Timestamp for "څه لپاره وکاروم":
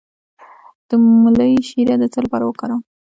2.13-2.81